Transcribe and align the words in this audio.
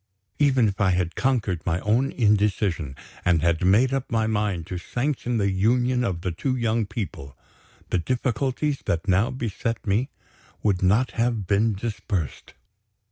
Even 0.39 0.67
if 0.67 0.81
I 0.81 0.89
had 0.89 1.13
conquered 1.15 1.63
my 1.63 1.79
own 1.81 2.11
indecision, 2.11 2.95
and 3.23 3.43
had 3.43 3.63
made 3.63 3.93
up 3.93 4.09
my 4.11 4.25
mind 4.25 4.65
to 4.65 4.79
sanction 4.79 5.37
the 5.37 5.51
union 5.51 6.03
of 6.03 6.21
the 6.21 6.31
two 6.31 6.55
young 6.55 6.87
people, 6.87 7.37
the 7.91 7.99
difficulties 7.99 8.79
that 8.85 9.07
now 9.07 9.29
beset 9.29 9.85
me 9.85 10.09
would 10.63 10.81
not 10.81 11.11
have 11.11 11.45
been 11.45 11.75
dispersed. 11.75 12.55